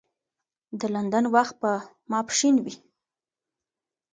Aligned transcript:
د 0.79 0.81
لندن 0.95 1.25
وخت 1.35 1.55
په 1.61 1.71
ماپښین 2.11 2.55
و. 2.63 2.65